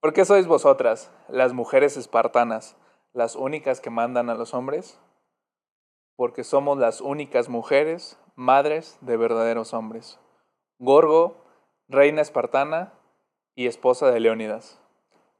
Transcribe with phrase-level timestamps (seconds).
[0.00, 2.76] ¿Por qué sois vosotras, las mujeres espartanas,
[3.12, 5.00] las únicas que mandan a los hombres?
[6.14, 10.20] Porque somos las únicas mujeres, madres de verdaderos hombres.
[10.78, 11.44] Gorgo,
[11.88, 12.92] reina espartana
[13.56, 14.80] y esposa de Leónidas.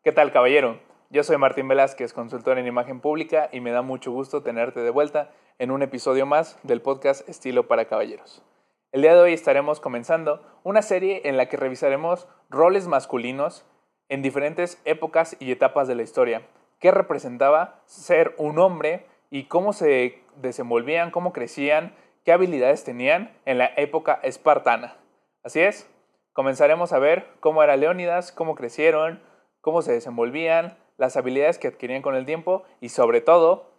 [0.03, 0.81] ¿Qué tal, caballero?
[1.09, 4.91] Yo soy Martín Velázquez, consultor en imagen pública, y me da mucho gusto tenerte de
[4.91, 5.31] vuelta
[5.61, 8.43] en un episodio más del podcast Estilo para Caballeros.
[8.91, 13.65] El día de hoy estaremos comenzando una serie en la que revisaremos roles masculinos
[14.09, 16.43] en diferentes épocas y etapas de la historia.
[16.81, 21.95] ¿Qué representaba ser un hombre y cómo se desenvolvían, cómo crecían,
[22.25, 24.97] qué habilidades tenían en la época espartana?
[25.43, 25.89] Así es,
[26.33, 29.21] comenzaremos a ver cómo era Leónidas, cómo crecieron,
[29.61, 33.71] cómo se desenvolvían, las habilidades que adquirían con el tiempo y sobre todo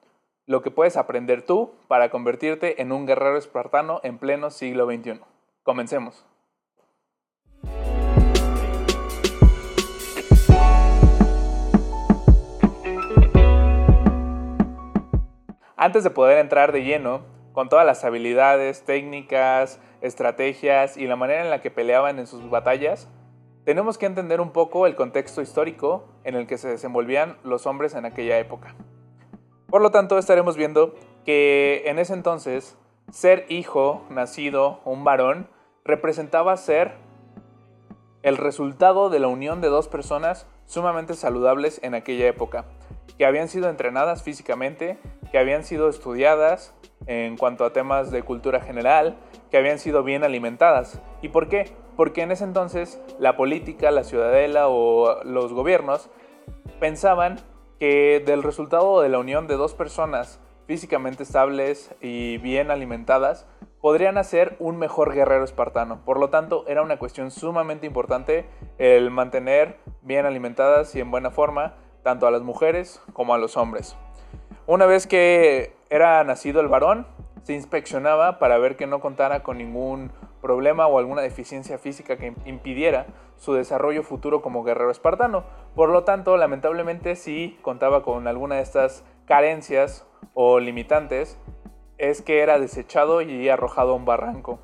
[0.45, 5.21] lo que puedes aprender tú para convertirte en un guerrero espartano en pleno siglo XXI.
[5.63, 6.28] Comencemos.
[15.81, 17.21] Antes de poder entrar de lleno
[17.53, 22.49] con todas las habilidades, técnicas, estrategias y la manera en la que peleaban en sus
[22.49, 23.07] batallas,
[23.63, 27.95] tenemos que entender un poco el contexto histórico en el que se desenvolvían los hombres
[27.95, 28.75] en aquella época.
[29.69, 32.77] Por lo tanto, estaremos viendo que en ese entonces
[33.09, 35.47] ser hijo, nacido, un varón,
[35.85, 36.95] representaba ser
[38.21, 42.65] el resultado de la unión de dos personas sumamente saludables en aquella época,
[43.17, 44.97] que habían sido entrenadas físicamente,
[45.31, 46.73] que habían sido estudiadas
[47.07, 49.17] en cuanto a temas de cultura general,
[49.51, 51.01] que habían sido bien alimentadas.
[51.21, 51.71] ¿Y por qué?
[51.95, 56.09] Porque en ese entonces la política, la ciudadela o los gobiernos
[56.79, 57.39] pensaban
[57.79, 63.47] que del resultado de la unión de dos personas físicamente estables y bien alimentadas,
[63.81, 66.03] podrían hacer un mejor guerrero espartano.
[66.05, 68.45] Por lo tanto, era una cuestión sumamente importante
[68.77, 73.57] el mantener bien alimentadas y en buena forma tanto a las mujeres como a los
[73.57, 73.95] hombres.
[74.67, 77.07] Una vez que era nacido el varón,
[77.43, 80.11] se inspeccionaba para ver que no contara con ningún
[80.41, 83.07] problema o alguna deficiencia física que impidiera
[83.37, 85.43] su desarrollo futuro como guerrero espartano.
[85.75, 91.39] Por lo tanto, lamentablemente si contaba con alguna de estas carencias o limitantes,
[91.97, 94.59] es que era desechado y arrojado a un barranco.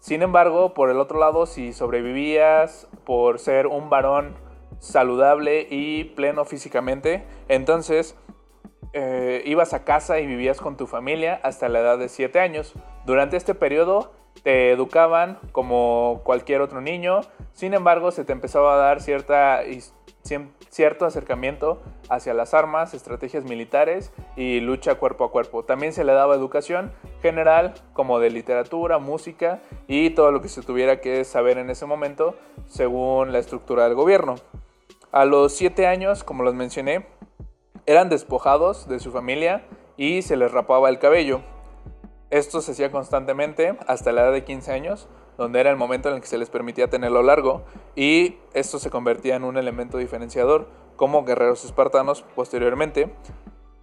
[0.00, 4.36] Sin embargo, por el otro lado, si sobrevivías por ser un varón
[4.78, 8.16] saludable y pleno físicamente, entonces
[8.92, 12.72] eh, ibas a casa y vivías con tu familia hasta la edad de 7 años.
[13.04, 17.20] Durante este periodo te educaban como cualquier otro niño,
[17.52, 19.60] sin embargo se te empezaba a dar cierta,
[20.70, 25.64] cierto acercamiento hacia las armas, estrategias militares y lucha cuerpo a cuerpo.
[25.64, 30.62] También se le daba educación general como de literatura, música y todo lo que se
[30.62, 32.34] tuviera que saber en ese momento
[32.66, 34.36] según la estructura del gobierno.
[35.12, 37.06] A los 7 años, como los mencioné,
[37.86, 39.64] eran despojados de su familia
[39.96, 41.42] y se les rapaba el cabello.
[42.30, 45.08] Esto se hacía constantemente hasta la edad de 15 años,
[45.38, 47.62] donde era el momento en el que se les permitía tenerlo largo,
[47.94, 53.14] y esto se convertía en un elemento diferenciador como guerreros espartanos posteriormente.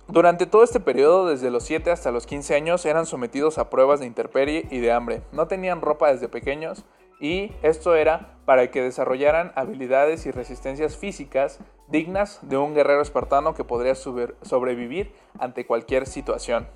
[0.10, 4.02] Durante todo este periodo, desde los 7 hasta los 15 años, eran sometidos a pruebas
[4.02, 5.24] de intemperie y de hambre.
[5.32, 6.84] No tenían ropa desde pequeños
[7.24, 13.54] y esto era para que desarrollaran habilidades y resistencias físicas dignas de un guerrero espartano
[13.54, 16.68] que podría sobrevivir ante cualquier situación.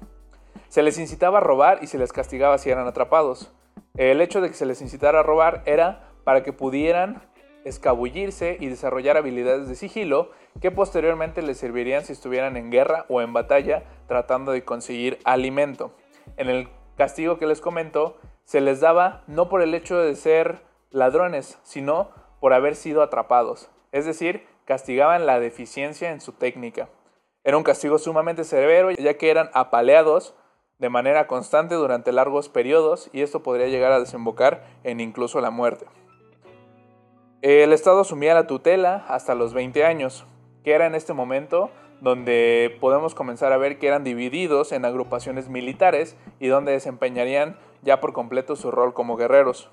[0.70, 3.52] Se les incitaba a robar y se les castigaba si eran atrapados.
[3.98, 7.22] El hecho de que se les incitara a robar era para que pudieran
[7.66, 10.32] escabullirse y desarrollar habilidades de sigilo
[10.62, 15.92] que posteriormente les servirían si estuvieran en guerra o en batalla tratando de conseguir alimento.
[16.38, 20.62] En el castigo que les comento, se les daba no por el hecho de ser
[20.90, 23.70] ladrones, sino por haber sido atrapados.
[23.92, 26.88] Es decir, castigaban la deficiencia en su técnica.
[27.44, 30.34] Era un castigo sumamente severo ya que eran apaleados
[30.80, 35.52] de manera constante durante largos periodos y esto podría llegar a desembocar en incluso la
[35.52, 35.86] muerte.
[37.42, 40.26] El Estado asumía la tutela hasta los 20 años,
[40.64, 45.50] que era en este momento donde podemos comenzar a ver que eran divididos en agrupaciones
[45.50, 49.70] militares y donde desempeñarían ya por completo su rol como guerreros.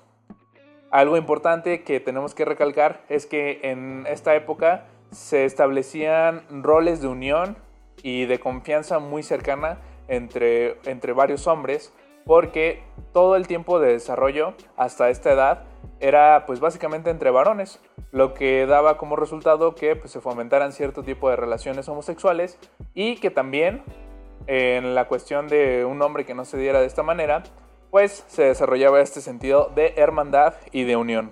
[0.91, 7.07] Algo importante que tenemos que recalcar es que en esta época se establecían roles de
[7.07, 7.57] unión
[8.03, 11.93] y de confianza muy cercana entre, entre varios hombres
[12.25, 15.63] porque todo el tiempo de desarrollo hasta esta edad
[15.99, 17.79] era pues básicamente entre varones,
[18.11, 22.57] lo que daba como resultado que pues, se fomentaran cierto tipo de relaciones homosexuales
[22.93, 23.83] y que también
[24.47, 27.43] en la cuestión de un hombre que no se diera de esta manera,
[27.95, 31.31] pues se desarrollaba este sentido de hermandad y de unión.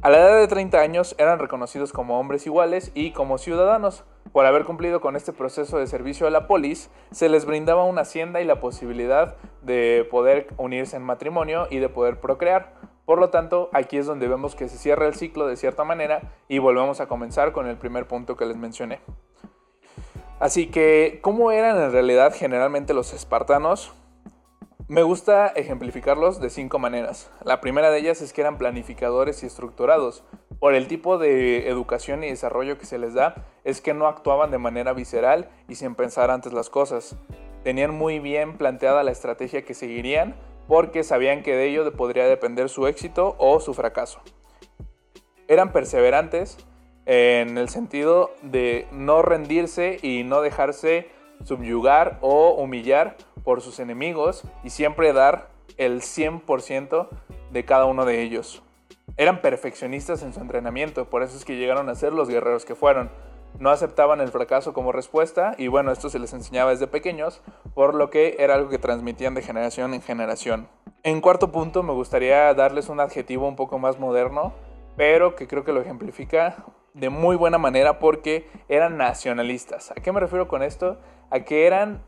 [0.00, 4.04] A la edad de 30 años eran reconocidos como hombres iguales y como ciudadanos.
[4.30, 8.02] Por haber cumplido con este proceso de servicio a la polis, se les brindaba una
[8.02, 12.74] hacienda y la posibilidad de poder unirse en matrimonio y de poder procrear.
[13.04, 16.30] Por lo tanto, aquí es donde vemos que se cierra el ciclo de cierta manera
[16.46, 19.00] y volvemos a comenzar con el primer punto que les mencioné.
[20.38, 23.92] Así que, ¿cómo eran en realidad generalmente los espartanos?
[24.88, 27.28] Me gusta ejemplificarlos de cinco maneras.
[27.42, 30.22] La primera de ellas es que eran planificadores y estructurados.
[30.60, 34.52] Por el tipo de educación y desarrollo que se les da, es que no actuaban
[34.52, 37.16] de manera visceral y sin pensar antes las cosas.
[37.64, 40.36] Tenían muy bien planteada la estrategia que seguirían
[40.68, 44.20] porque sabían que de ello podría depender su éxito o su fracaso.
[45.48, 46.58] Eran perseverantes
[47.06, 51.08] en el sentido de no rendirse y no dejarse
[51.44, 57.08] subyugar o humillar por sus enemigos y siempre dar el 100%
[57.50, 58.62] de cada uno de ellos.
[59.16, 62.74] Eran perfeccionistas en su entrenamiento, por eso es que llegaron a ser los guerreros que
[62.74, 63.10] fueron.
[63.58, 67.40] No aceptaban el fracaso como respuesta y bueno, esto se les enseñaba desde pequeños,
[67.74, 70.68] por lo que era algo que transmitían de generación en generación.
[71.02, 74.52] En cuarto punto me gustaría darles un adjetivo un poco más moderno,
[74.96, 79.90] pero que creo que lo ejemplifica de muy buena manera porque eran nacionalistas.
[79.92, 80.98] ¿A qué me refiero con esto?
[81.30, 82.02] A que eran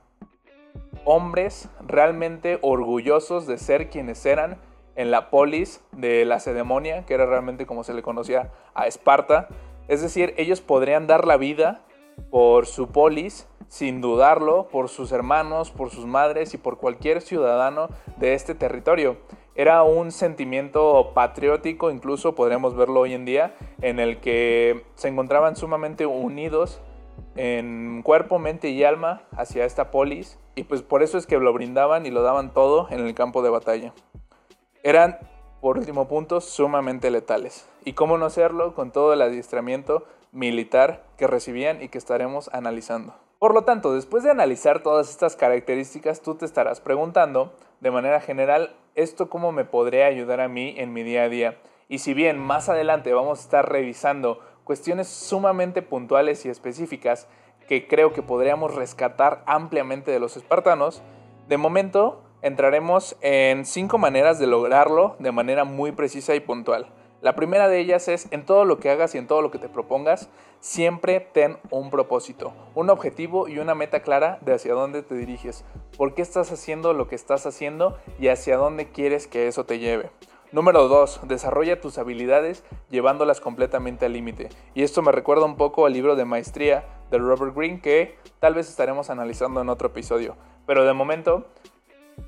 [1.05, 4.59] hombres realmente orgullosos de ser quienes eran
[4.95, 9.49] en la polis de la Cedemonia, que era realmente como se le conocía a Esparta.
[9.87, 11.83] Es decir, ellos podrían dar la vida
[12.31, 17.89] por su polis sin dudarlo, por sus hermanos, por sus madres y por cualquier ciudadano
[18.17, 19.19] de este territorio.
[19.55, 25.57] Era un sentimiento patriótico, incluso podríamos verlo hoy en día, en el que se encontraban
[25.57, 26.81] sumamente unidos
[27.39, 31.53] en cuerpo, mente y alma hacia esta polis y pues por eso es que lo
[31.53, 33.93] brindaban y lo daban todo en el campo de batalla.
[34.83, 35.19] Eran,
[35.61, 37.69] por último punto, sumamente letales.
[37.85, 43.15] ¿Y cómo no hacerlo con todo el adiestramiento militar que recibían y que estaremos analizando?
[43.39, 48.21] Por lo tanto, después de analizar todas estas características, tú te estarás preguntando, de manera
[48.21, 51.59] general, ¿esto cómo me podría ayudar a mí en mi día a día?
[51.89, 57.27] Y si bien más adelante vamos a estar revisando cuestiones sumamente puntuales y específicas
[57.69, 61.01] que creo que podríamos rescatar ampliamente de los espartanos,
[61.49, 66.93] de momento entraremos en cinco maneras de lograrlo de manera muy precisa y puntual.
[67.23, 69.59] La primera de ellas es en todo lo que hagas y en todo lo que
[69.59, 70.29] te propongas,
[70.61, 75.65] siempre ten un propósito, un objetivo y una meta clara de hacia dónde te diriges,
[75.97, 79.79] por qué estás haciendo lo que estás haciendo y hacia dónde quieres que eso te
[79.79, 80.11] lleve.
[80.51, 81.29] Número 2.
[81.29, 84.49] Desarrolla tus habilidades llevándolas completamente al límite.
[84.75, 88.55] Y esto me recuerda un poco al libro de maestría de Robert Greene que tal
[88.55, 90.37] vez estaremos analizando en otro episodio.
[90.67, 91.49] Pero de momento,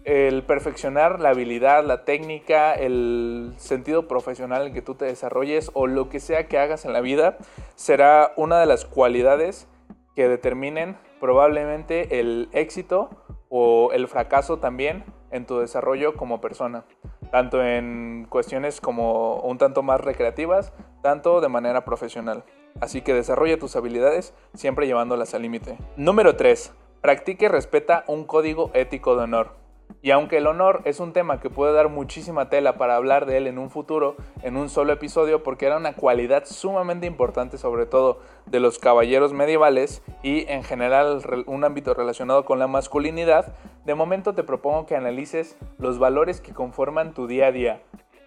[0.05, 5.87] el perfeccionar la habilidad, la técnica, el sentido profesional en que tú te desarrolles o
[5.87, 7.39] lo que sea que hagas en la vida
[7.75, 9.67] será una de las cualidades
[10.15, 13.09] que determinen probablemente el éxito
[13.49, 16.85] o el fracaso también en tu desarrollo como persona
[17.31, 20.73] tanto en cuestiones como un tanto más recreativas,
[21.03, 22.45] tanto de manera profesional.
[22.81, 25.79] Así que desarrolla tus habilidades siempre llevándolas al límite.
[25.97, 26.73] Número 3.
[27.01, 29.60] Practique y respeta un código ético de honor.
[30.03, 33.37] Y aunque el honor es un tema que puede dar muchísima tela para hablar de
[33.37, 37.87] él en un futuro, en un solo episodio, porque era una cualidad sumamente importante sobre
[37.87, 43.95] todo de los caballeros medievales y en general un ámbito relacionado con la masculinidad, de
[43.95, 47.83] momento te propongo que analices los valores que conforman tu día a día,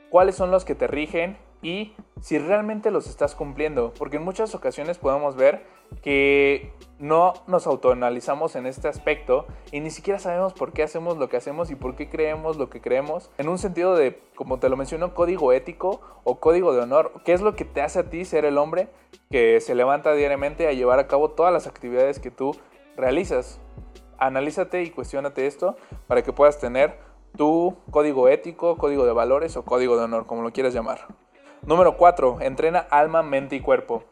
[0.09, 4.53] cuáles son los que te rigen y si realmente los estás cumpliendo, porque en muchas
[4.53, 5.65] ocasiones podemos ver
[6.01, 11.27] que no nos autoanalizamos en este aspecto y ni siquiera sabemos por qué hacemos lo
[11.27, 14.69] que hacemos y por qué creemos lo que creemos, en un sentido de, como te
[14.69, 18.09] lo menciono, código ético o código de honor, qué es lo que te hace a
[18.09, 18.87] ti ser el hombre
[19.29, 22.55] que se levanta diariamente a llevar a cabo todas las actividades que tú
[22.95, 23.59] realizas.
[24.17, 25.75] Analízate y cuestionate esto
[26.07, 26.97] para que puedas tener
[27.35, 31.07] tu código ético, código de valores o código de honor, como lo quieras llamar.
[31.65, 32.37] Número 4.
[32.41, 34.03] Entrena alma, mente y cuerpo.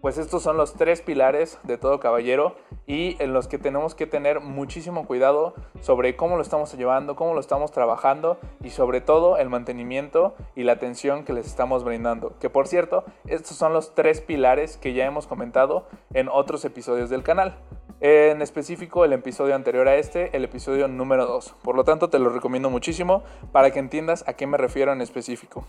[0.00, 2.56] Pues estos son los tres pilares de todo caballero
[2.86, 7.34] y en los que tenemos que tener muchísimo cuidado sobre cómo lo estamos llevando, cómo
[7.34, 12.32] lo estamos trabajando y sobre todo el mantenimiento y la atención que les estamos brindando.
[12.38, 17.10] Que por cierto, estos son los tres pilares que ya hemos comentado en otros episodios
[17.10, 17.58] del canal.
[18.00, 21.56] En específico el episodio anterior a este, el episodio número 2.
[21.62, 23.22] Por lo tanto te lo recomiendo muchísimo
[23.52, 25.66] para que entiendas a qué me refiero en específico.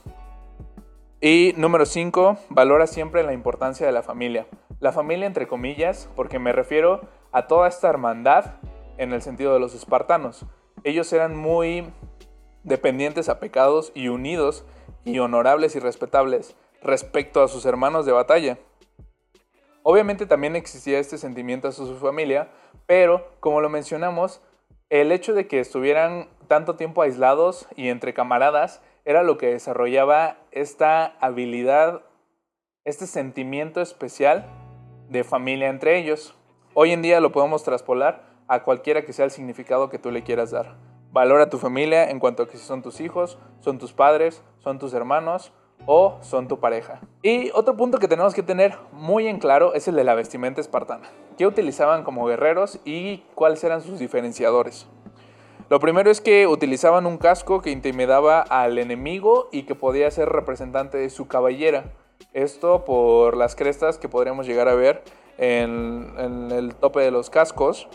[1.24, 4.48] Y número 5, valora siempre la importancia de la familia.
[4.80, 7.02] La familia entre comillas, porque me refiero
[7.32, 8.56] a toda esta hermandad
[8.98, 10.48] en el sentido de los espartanos.
[10.84, 11.94] Ellos eran muy
[12.64, 14.66] dependientes, apecados y unidos
[15.06, 18.58] y honorables y respetables respecto a sus hermanos de batalla.
[19.84, 22.50] Obviamente también existía este sentimiento hacia su familia,
[22.88, 24.42] pero como lo mencionamos,
[24.90, 30.38] el hecho de que estuvieran tanto tiempo aislados y entre camaradas era lo que desarrollaba
[30.52, 32.02] esta habilidad,
[32.86, 34.46] este sentimiento especial
[35.10, 36.36] de familia entre ellos.
[36.74, 40.24] Hoy en día lo podemos traspolar a cualquiera que sea el significado que tú le
[40.24, 40.76] quieras dar.
[41.12, 44.44] Valora a tu familia en cuanto a que si son tus hijos, son tus padres,
[44.60, 45.52] son tus hermanos
[45.86, 47.02] o son tu pareja.
[47.22, 50.62] Y otro punto que tenemos que tener muy en claro es el de la vestimenta
[50.62, 51.10] espartana.
[51.38, 54.88] ¿Qué utilizaban como guerreros y cuáles eran sus diferenciadores?
[55.72, 60.28] Lo primero es que utilizaban un casco que intimidaba al enemigo y que podía ser
[60.28, 61.86] representante de su cabellera.
[62.34, 65.02] Esto por las crestas que podríamos llegar a ver
[65.38, 66.14] en,
[66.52, 67.88] el tope de los cascos.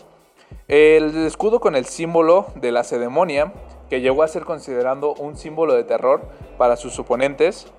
[0.67, 3.53] El escudo con el símbolo de la cedemonia,
[3.91, 6.21] que llegó a ser considerado un símbolo de terror
[6.57, 7.71] para sus oponentes.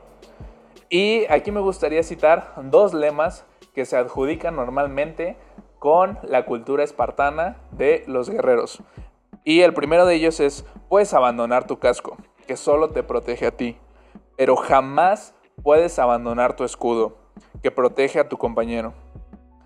[0.88, 5.37] Y aquí me gustaría citar dos lemas que se adjudican normalmente
[5.81, 8.81] con la cultura espartana de los guerreros.
[9.45, 12.16] Y el primero de ellos es, puedes abandonar tu casco,
[12.47, 13.78] que solo te protege a ti,
[14.37, 17.16] pero jamás puedes abandonar tu escudo,
[17.62, 18.95] que protege a tu compañero.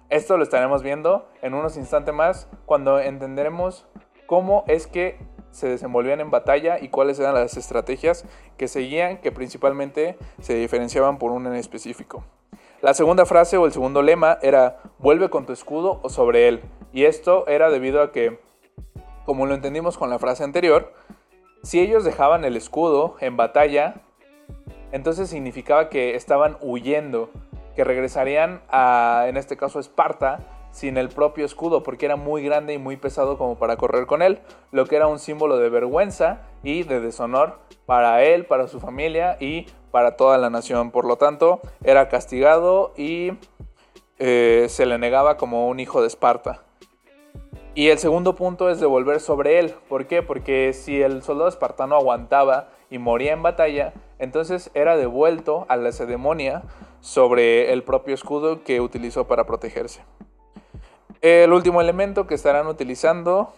[0.09, 3.87] Esto lo estaremos viendo en unos instantes más cuando entenderemos
[4.27, 5.19] cómo es que
[5.53, 8.25] se desenvolvían en batalla y cuáles eran las estrategias
[8.57, 12.25] que seguían, que principalmente se diferenciaban por un en específico.
[12.81, 16.63] La segunda frase o el segundo lema era vuelve con tu escudo o sobre él.
[16.93, 18.41] Y esto era debido a que,
[19.25, 20.93] como lo entendimos con la frase anterior,
[21.63, 24.03] si ellos dejaban el escudo en batalla,
[24.91, 27.31] entonces significaba que estaban huyendo,
[27.77, 30.41] que regresarían a, en este caso, Esparta,
[30.73, 34.23] sin el propio escudo, porque era muy grande y muy pesado como para correr con
[34.23, 38.81] él, lo que era un símbolo de vergüenza y de deshonor para él, para su
[38.81, 40.91] familia y para toda la nación.
[40.91, 43.33] Por lo tanto, era castigado y
[44.19, 46.63] eh, se le negaba como un hijo de Esparta.
[47.75, 49.75] Y el segundo punto es devolver sobre él.
[49.89, 50.23] ¿Por qué?
[50.23, 55.91] Porque si el soldado espartano aguantaba y moría en batalla, entonces era devuelto a la
[55.93, 56.65] cedemonia
[57.01, 60.03] sobre el propio escudo que utilizó para protegerse.
[61.23, 63.55] El último elemento que estarán utilizando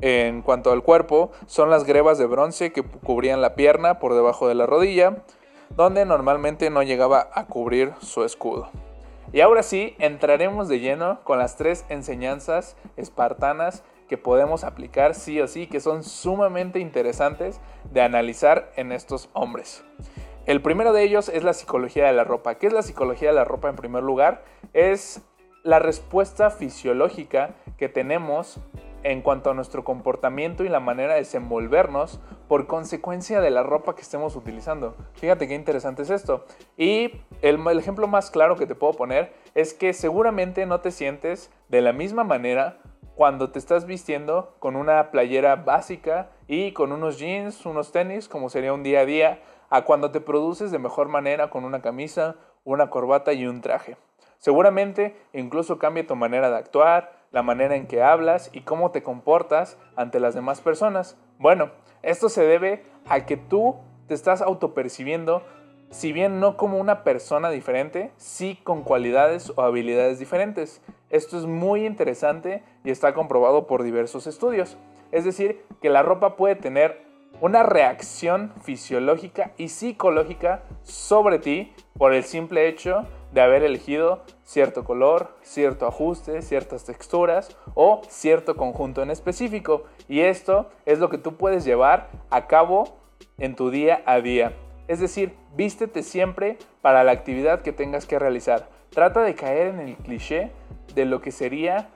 [0.00, 4.48] en cuanto al cuerpo son las grebas de bronce que cubrían la pierna por debajo
[4.48, 5.22] de la rodilla,
[5.70, 8.68] donde normalmente no llegaba a cubrir su escudo.
[9.32, 15.40] Y ahora sí, entraremos de lleno con las tres enseñanzas espartanas que podemos aplicar sí
[15.40, 17.60] o sí, que son sumamente interesantes
[17.90, 19.84] de analizar en estos hombres.
[20.44, 22.56] El primero de ellos es la psicología de la ropa.
[22.56, 24.44] ¿Qué es la psicología de la ropa en primer lugar?
[24.72, 25.22] Es
[25.62, 28.58] la respuesta fisiológica que tenemos
[29.04, 33.94] en cuanto a nuestro comportamiento y la manera de desenvolvernos por consecuencia de la ropa
[33.94, 34.96] que estemos utilizando.
[35.14, 36.44] Fíjate qué interesante es esto.
[36.76, 41.50] Y el, ejemplo más claro que te puedo poner es que seguramente no te sientes
[41.68, 42.78] de la misma manera
[43.14, 48.48] cuando te estás vistiendo con una playera básica y con unos jeans, unos tenis, como
[48.48, 52.36] sería un día a día, a cuando te produces de mejor manera con una camisa,
[52.64, 53.96] una corbata y un traje.
[54.38, 59.02] Seguramente incluso cambia tu manera de actuar, la manera en que hablas y cómo te
[59.02, 61.16] comportas ante las demás personas.
[61.38, 61.70] Bueno,
[62.02, 65.42] esto se debe a que tú te estás autopercibiendo,
[65.90, 70.82] si bien no como una persona diferente, sí con cualidades o habilidades diferentes.
[71.10, 74.76] Esto es muy interesante y está comprobado por diversos estudios.
[75.10, 77.02] Es decir, que la ropa puede tener
[77.40, 84.84] una reacción fisiológica y psicológica sobre ti por el simple hecho de haber elegido cierto
[84.84, 89.84] color, cierto ajuste, ciertas texturas o cierto conjunto en específico.
[90.08, 92.96] Y esto es lo que tú puedes llevar a cabo
[93.38, 94.52] en tu día a día.
[94.88, 98.68] Es decir, vístete siempre para la actividad que tengas que realizar.
[98.90, 100.50] Trata de caer en el cliché
[100.94, 101.88] de lo que sería,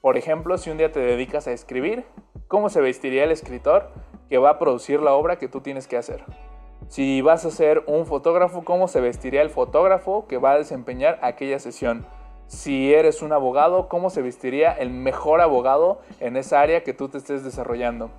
[0.00, 2.04] por ejemplo, si un día te dedicas a escribir,
[2.46, 3.90] cómo se vestiría el escritor
[4.28, 6.24] que va a producir la obra que tú tienes que hacer.
[6.88, 11.18] Si vas a ser un fotógrafo, ¿cómo se vestiría el fotógrafo que va a desempeñar
[11.22, 12.06] aquella sesión?
[12.46, 17.08] Si eres un abogado, ¿cómo se vestiría el mejor abogado en esa área que tú
[17.08, 18.10] te estés desarrollando?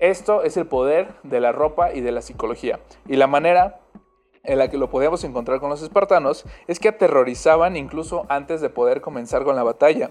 [0.00, 2.80] Esto es el poder de la ropa y de la psicología.
[3.06, 3.80] Y la manera
[4.42, 8.70] en la que lo podíamos encontrar con los espartanos es que aterrorizaban incluso antes de
[8.70, 10.10] poder comenzar con la batalla.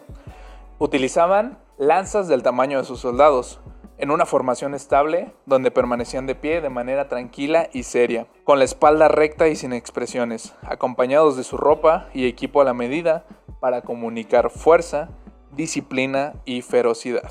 [0.78, 3.60] Utilizaban lanzas del tamaño de sus soldados,
[4.00, 8.66] en una formación estable donde permanecían de pie de manera tranquila y seria, con la
[8.66, 13.26] espalda recta y sin expresiones, acompañados de su ropa y equipo a la medida
[13.60, 15.10] para comunicar fuerza,
[15.52, 17.30] disciplina y ferocidad.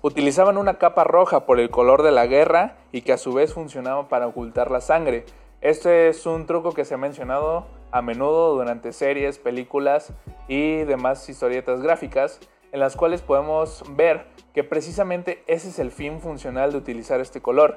[0.00, 3.52] Utilizaban una capa roja por el color de la guerra y que a su vez
[3.52, 5.24] funcionaba para ocultar la sangre,
[5.60, 10.12] Este es un truco que se ha mencionado a menudo durante series, películas
[10.48, 12.40] y demás historietas gráficas
[12.72, 17.40] en las cuales podemos ver que precisamente ese es el fin funcional de utilizar este
[17.40, 17.76] color.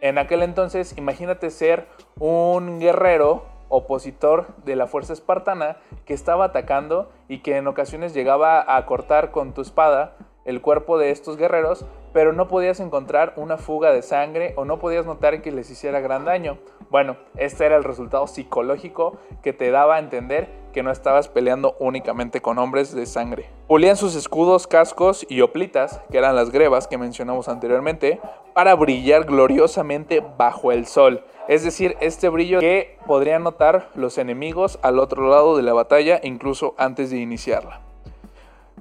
[0.00, 1.86] En aquel entonces, imagínate ser
[2.18, 8.76] un guerrero opositor de la fuerza espartana que estaba atacando y que en ocasiones llegaba
[8.76, 10.16] a cortar con tu espada
[10.46, 14.78] el cuerpo de estos guerreros, pero no podías encontrar una fuga de sangre o no
[14.78, 16.58] podías notar que les hiciera gran daño.
[16.88, 21.74] Bueno, este era el resultado psicológico que te daba a entender que no estabas peleando
[21.80, 23.50] únicamente con hombres de sangre.
[23.66, 28.20] Pulían sus escudos, cascos y oplitas, que eran las grebas que mencionamos anteriormente,
[28.54, 31.24] para brillar gloriosamente bajo el sol.
[31.48, 36.20] Es decir, este brillo que podrían notar los enemigos al otro lado de la batalla,
[36.22, 37.85] incluso antes de iniciarla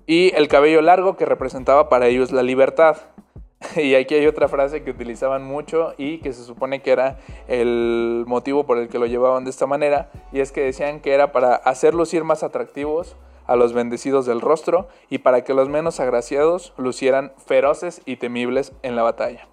[0.08, 2.98] y el cabello largo que representaba para ellos la libertad.
[3.76, 8.26] Y aquí hay otra frase que utilizaban mucho y que se supone que era el
[8.28, 11.32] motivo por el que lo llevaban de esta manera, y es que decían que era
[11.32, 13.16] para hacerlos ir más atractivos
[13.48, 18.74] a los bendecidos del rostro y para que los menos agraciados lucieran feroces y temibles
[18.84, 19.48] en la batalla.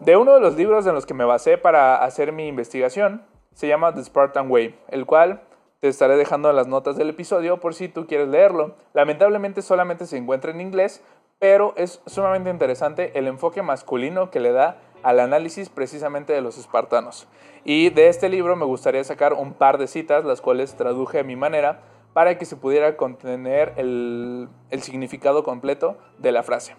[0.00, 3.22] De uno de los libros en los que me basé para hacer mi investigación,
[3.54, 5.42] se llama The Spartan Way, el cual
[5.84, 8.74] te estaré dejando las notas del episodio por si tú quieres leerlo.
[8.94, 11.02] Lamentablemente solamente se encuentra en inglés,
[11.38, 16.56] pero es sumamente interesante el enfoque masculino que le da al análisis precisamente de los
[16.56, 17.28] espartanos.
[17.66, 21.22] Y de este libro me gustaría sacar un par de citas, las cuales traduje a
[21.22, 21.82] mi manera,
[22.14, 26.76] para que se pudiera contener el, el significado completo de la frase.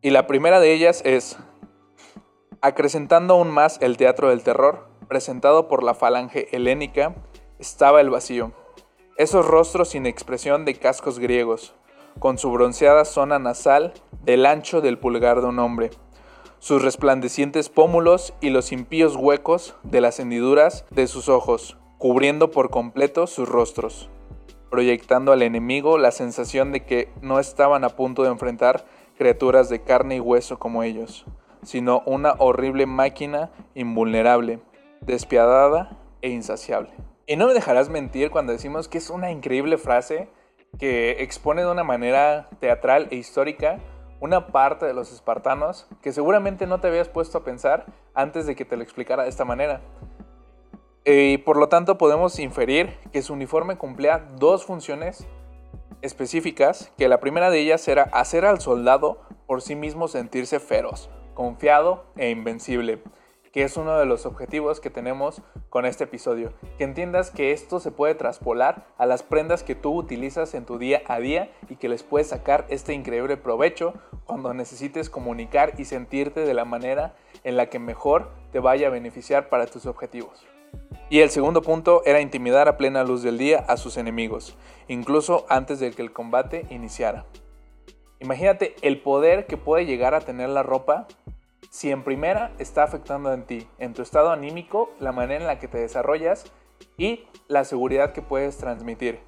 [0.00, 1.36] Y la primera de ellas es,
[2.62, 7.14] acrecentando aún más el teatro del terror, presentado por la falange helénica,
[7.62, 8.50] estaba el vacío.
[9.16, 11.74] Esos rostros sin expresión de cascos griegos,
[12.18, 13.92] con su bronceada zona nasal
[14.24, 15.90] del ancho del pulgar de un hombre,
[16.58, 22.70] sus resplandecientes pómulos y los impíos huecos de las hendiduras de sus ojos, cubriendo por
[22.70, 24.10] completo sus rostros,
[24.68, 28.84] proyectando al enemigo la sensación de que no estaban a punto de enfrentar
[29.16, 31.26] criaturas de carne y hueso como ellos,
[31.62, 34.58] sino una horrible máquina invulnerable,
[35.00, 36.90] despiadada e insaciable.
[37.26, 40.28] Y no me dejarás mentir cuando decimos que es una increíble frase
[40.78, 43.78] que expone de una manera teatral e histórica
[44.20, 48.54] una parte de los espartanos que seguramente no te habías puesto a pensar antes de
[48.54, 49.80] que te lo explicara de esta manera.
[51.04, 55.26] Y por lo tanto podemos inferir que su uniforme cumplía dos funciones
[56.02, 61.10] específicas, que la primera de ellas era hacer al soldado por sí mismo sentirse feroz,
[61.34, 63.02] confiado e invencible
[63.52, 66.52] que es uno de los objetivos que tenemos con este episodio.
[66.78, 70.78] Que entiendas que esto se puede traspolar a las prendas que tú utilizas en tu
[70.78, 73.92] día a día y que les puedes sacar este increíble provecho
[74.24, 78.90] cuando necesites comunicar y sentirte de la manera en la que mejor te vaya a
[78.90, 80.46] beneficiar para tus objetivos.
[81.10, 84.56] Y el segundo punto era intimidar a plena luz del día a sus enemigos,
[84.88, 87.26] incluso antes de que el combate iniciara.
[88.18, 91.06] Imagínate el poder que puede llegar a tener la ropa
[91.72, 95.58] si en primera está afectando en ti, en tu estado anímico, la manera en la
[95.58, 96.44] que te desarrollas
[96.98, 99.20] y la seguridad que puedes transmitir.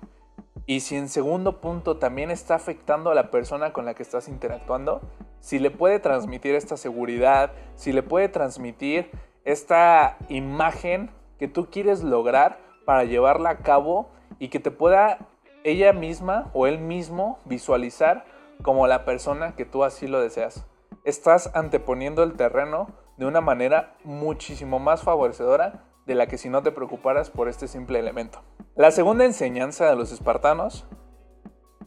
[0.67, 4.29] Y si en segundo punto también está afectando a la persona con la que estás
[4.29, 5.01] interactuando,
[5.41, 9.11] si le puede transmitir esta seguridad, si le puede transmitir
[9.47, 15.17] esta imagen que tú quieres lograr para llevarla a cabo y que te pueda
[15.65, 18.27] ella misma o él mismo visualizar
[18.61, 20.67] como la persona que tú así lo deseas
[21.05, 26.63] estás anteponiendo el terreno de una manera muchísimo más favorecedora de la que si no
[26.63, 28.41] te preocuparas por este simple elemento.
[28.75, 30.87] La segunda enseñanza de los espartanos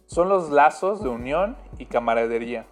[0.06, 2.66] son los lazos de unión y camaradería.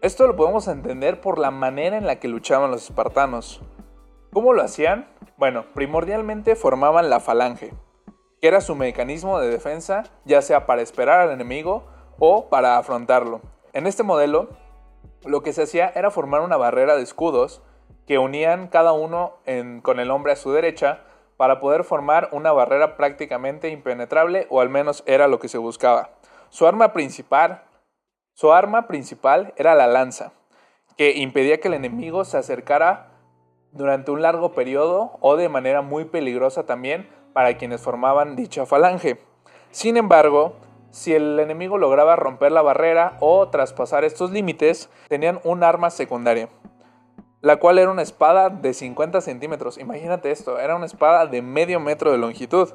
[0.00, 3.60] Esto lo podemos entender por la manera en la que luchaban los espartanos.
[4.32, 5.08] ¿Cómo lo hacían?
[5.36, 7.72] Bueno, primordialmente formaban la falange,
[8.40, 11.84] que era su mecanismo de defensa, ya sea para esperar al enemigo
[12.18, 13.40] o para afrontarlo.
[13.72, 14.48] En este modelo,
[15.26, 17.62] lo que se hacía era formar una barrera de escudos
[18.06, 19.34] que unían cada uno
[19.82, 21.04] con el hombre a su derecha
[21.36, 26.10] para poder formar una barrera prácticamente impenetrable o al menos era lo que se buscaba.
[26.50, 27.64] Su arma principal,
[28.34, 30.32] su arma principal era la lanza,
[30.96, 33.10] que impedía que el enemigo se acercara
[33.72, 39.18] durante un largo periodo o de manera muy peligrosa también para quienes formaban dicha falange.
[39.72, 40.54] Sin embargo,
[40.94, 46.48] si el enemigo lograba romper la barrera o traspasar estos límites, tenían un arma secundaria,
[47.40, 49.76] la cual era una espada de 50 centímetros.
[49.76, 52.74] Imagínate esto, era una espada de medio metro de longitud.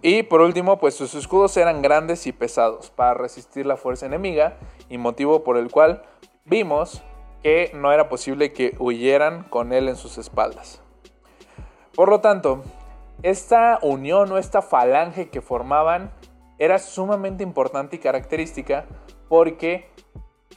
[0.00, 4.58] Y por último, pues sus escudos eran grandes y pesados para resistir la fuerza enemiga
[4.88, 6.04] y motivo por el cual
[6.44, 7.02] vimos
[7.42, 10.80] que no era posible que huyeran con él en sus espaldas.
[11.96, 12.62] Por lo tanto,
[13.24, 16.12] esta unión o esta falange que formaban
[16.58, 18.86] era sumamente importante y característica
[19.28, 19.88] porque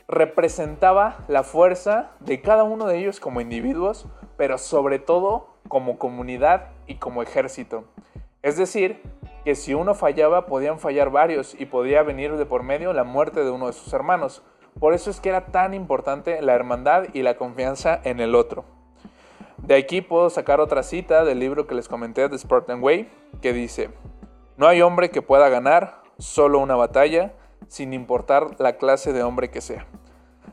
[0.07, 4.07] representaba la fuerza de cada uno de ellos como individuos,
[4.37, 7.85] pero sobre todo como comunidad y como ejército.
[8.41, 9.01] Es decir,
[9.43, 13.43] que si uno fallaba podían fallar varios y podía venir de por medio la muerte
[13.43, 14.41] de uno de sus hermanos.
[14.79, 18.65] Por eso es que era tan importante la hermandad y la confianza en el otro.
[19.57, 23.09] De aquí puedo sacar otra cita del libro que les comenté de Spartan Way,
[23.41, 23.89] que dice,
[24.59, 27.31] no hay hombre que pueda ganar solo una batalla,
[27.69, 29.87] sin importar la clase de hombre que sea,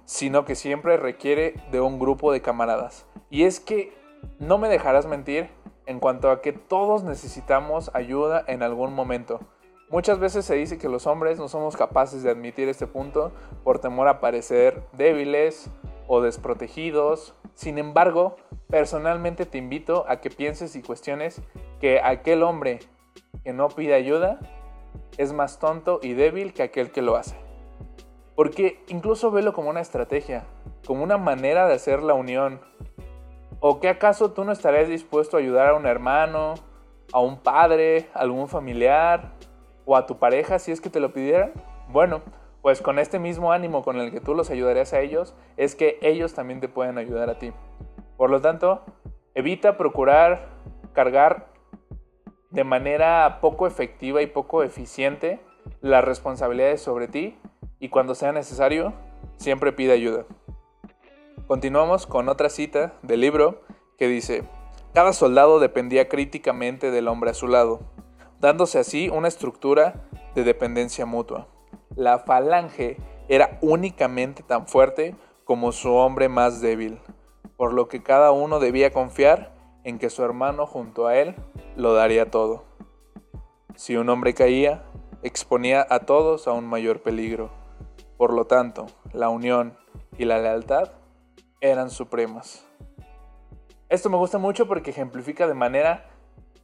[0.05, 3.05] sino que siempre requiere de un grupo de camaradas.
[3.31, 3.93] Y es que
[4.39, 5.51] no me dejarás mentir
[5.87, 9.41] en cuanto a que todos necesitamos ayuda en algún momento.
[9.91, 13.33] Muchas veces se dice que los hombres no somos capaces de admitir este punto
[13.65, 15.69] por temor a parecer débiles
[16.07, 17.35] o desprotegidos.
[17.55, 18.37] Sin embargo,
[18.71, 21.43] personalmente te invito a que pienses y cuestiones
[21.81, 22.79] que aquel hombre
[23.47, 24.41] que no pide ayuda
[25.19, 27.37] es más tonto y débil que aquel que lo hace.
[28.35, 30.43] Porque incluso velo como una estrategia,
[30.85, 32.61] como una manera de hacer la unión.
[33.61, 36.55] ¿O que acaso tú no estarías dispuesto a ayudar a un hermano,
[37.13, 39.35] a un padre, a algún familiar
[39.85, 41.53] o a tu pareja si es que te lo pidieran?
[41.89, 42.23] Bueno,
[42.63, 46.01] pues con este mismo ánimo con el que tú los ayudarías a ellos, es que
[46.03, 47.53] ellos también te pueden ayudar a ti.
[48.17, 48.83] Por lo tanto,
[49.37, 50.49] evita procurar
[50.95, 51.55] cargar
[52.57, 55.41] de manera poco efectiva y poco eficiente
[55.83, 57.37] las responsabilidades sobre ti
[57.81, 58.95] y cuando sea necesario,
[59.37, 60.25] siempre pide ayuda.
[61.47, 63.61] Continuamos con otra cita del libro
[63.99, 64.43] que dice,
[64.95, 67.81] cada soldado dependía críticamente del hombre a su lado,
[68.41, 71.49] dándose así una estructura de dependencia mutua.
[71.95, 72.97] La falange
[73.29, 75.15] era únicamente tan fuerte
[75.45, 77.01] como su hombre más débil,
[77.59, 79.56] por lo que cada uno debía confiar
[79.87, 81.37] en que su hermano junto a él
[81.77, 82.65] lo daría todo.
[83.77, 84.83] Si un hombre caía,
[85.23, 87.51] exponía a todos a un mayor peligro.
[88.17, 89.79] Por lo tanto, la unión
[90.19, 90.91] y la lealtad
[91.61, 92.67] eran supremas.
[93.89, 96.11] Esto me gusta mucho porque ejemplifica de manera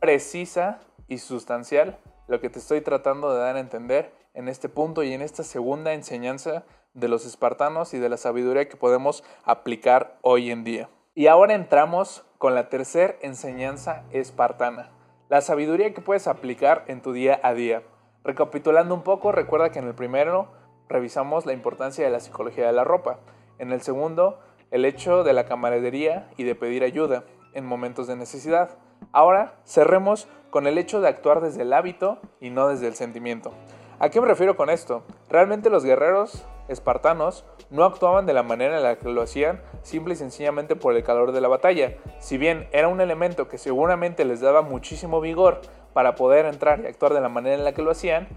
[0.00, 5.04] precisa y sustancial lo que te estoy tratando de dar a entender en este punto
[5.04, 10.18] y en esta segunda enseñanza de los espartanos y de la sabiduría que podemos aplicar
[10.22, 10.88] hoy en día.
[11.14, 14.88] Y ahora entramos con la tercera enseñanza espartana,
[15.28, 17.82] la sabiduría que puedes aplicar en tu día a día.
[18.24, 20.48] Recapitulando un poco, recuerda que en el primero
[20.88, 23.18] revisamos la importancia de la psicología de la ropa,
[23.58, 24.38] en el segundo
[24.70, 28.70] el hecho de la camaradería y de pedir ayuda en momentos de necesidad.
[29.12, 33.52] Ahora cerremos con el hecho de actuar desde el hábito y no desde el sentimiento.
[33.98, 35.02] ¿A qué me refiero con esto?
[35.28, 40.14] Realmente los guerreros espartanos no actuaban de la manera en la que lo hacían simple
[40.14, 41.96] y sencillamente por el calor de la batalla.
[42.18, 45.60] Si bien era un elemento que seguramente les daba muchísimo vigor
[45.92, 48.28] para poder entrar y actuar de la manera en la que lo hacían,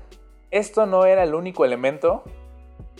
[0.52, 2.24] esto no era el único elemento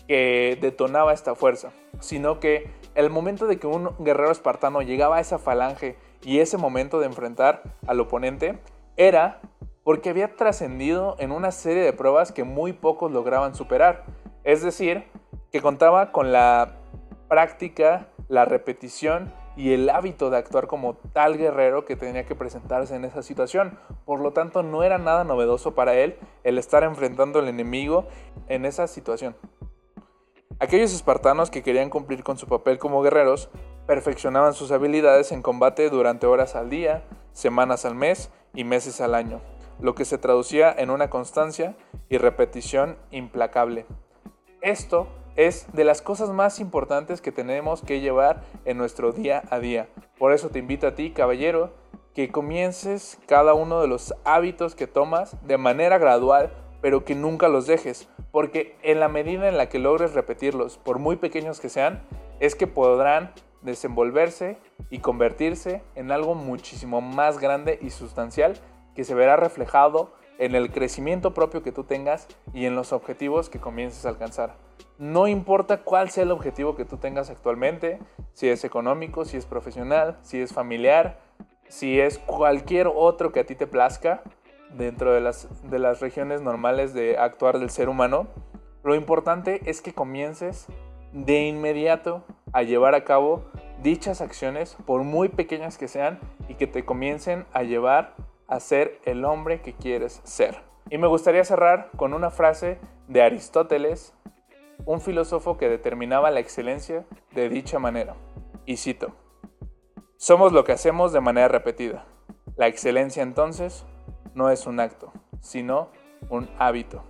[0.08, 5.20] que detonaba esta fuerza, sino que el momento de que un guerrero espartano llegaba a
[5.20, 8.60] esa falange y ese momento de enfrentar al oponente
[8.98, 9.42] era
[9.84, 14.04] porque había trascendido en una serie de pruebas que muy pocos lograban superar.
[14.46, 15.04] Es decir,
[15.52, 16.78] que contaba con la
[17.28, 22.96] práctica, la repetición y el hábito de actuar como tal guerrero que tenía que presentarse
[22.96, 23.80] en esa situación.
[24.06, 28.06] Por lo tanto, no era nada novedoso para él el estar enfrentando al enemigo
[28.48, 29.36] en esa situación.
[30.60, 33.50] Aquellos espartanos que querían cumplir con su papel como guerreros
[33.88, 37.04] perfeccionaban sus habilidades en combate durante horas al día,
[37.34, 39.42] semanas al mes y meses al año,
[39.80, 41.76] lo que se traducía en una constancia
[42.10, 43.88] y repetición implacable.
[44.62, 49.60] Esto es de las cosas más importantes que tenemos que llevar en nuestro día a
[49.60, 49.88] día.
[50.18, 51.74] Por eso te invito a ti, caballero,
[52.14, 57.50] que comiences cada uno de los hábitos que tomas de manera gradual, pero que nunca
[57.50, 61.70] los dejes, porque en la medida en la que logres repetirlos, por muy pequeños que
[61.70, 62.02] sean,
[62.40, 64.58] es que podrán desenvolverse
[64.90, 68.58] y convertirse en algo muchísimo más grande y sustancial
[68.96, 73.50] que se verá reflejado en el crecimiento propio que tú tengas y en los objetivos
[73.50, 74.56] que comiences a alcanzar.
[74.98, 78.00] No importa cuál sea el objetivo que tú tengas actualmente,
[78.34, 81.20] si es económico, si es profesional, si es familiar,
[81.68, 84.22] si es cualquier otro que a ti te plazca
[84.78, 88.28] dentro de las, de las regiones normales de actuar del ser humano,
[88.84, 90.68] lo importante es que comiences
[91.12, 93.46] de inmediato a llevar a cabo
[93.82, 98.16] dichas acciones, por muy pequeñas que sean, y que te comiencen a llevar
[98.48, 100.62] a ser el hombre que quieres ser.
[100.90, 104.14] Y me gustaría cerrar con una frase de Aristóteles
[104.86, 108.16] un filósofo que determinaba la excelencia de dicha manera.
[108.66, 109.16] Y cito,
[110.18, 112.06] somos lo que hacemos de manera repetida.
[112.56, 113.86] La excelencia entonces
[114.34, 115.90] no es un acto, sino
[116.30, 117.04] un hábito.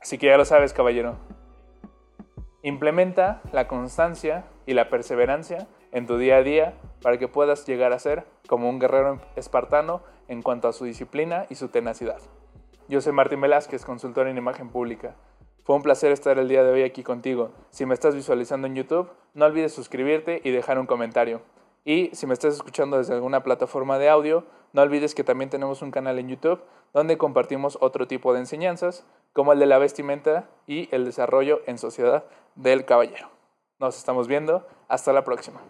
[0.00, 1.16] Así que ya lo sabes, caballero.
[2.62, 7.92] Implementa la constancia y la perseverancia en tu día a día para que puedas llegar
[7.92, 12.20] a ser como un guerrero espartano en cuanto a su disciplina y su tenacidad.
[12.88, 15.14] Yo soy Martín Velázquez, consultor en imagen pública.
[15.64, 17.50] Fue un placer estar el día de hoy aquí contigo.
[17.70, 21.42] Si me estás visualizando en YouTube, no olvides suscribirte y dejar un comentario.
[21.84, 25.82] Y si me estás escuchando desde alguna plataforma de audio, no olvides que también tenemos
[25.82, 26.60] un canal en YouTube
[26.92, 31.78] donde compartimos otro tipo de enseñanzas, como el de la vestimenta y el desarrollo en
[31.78, 33.28] sociedad del caballero.
[33.78, 34.66] Nos estamos viendo.
[34.88, 35.60] Hasta la próxima.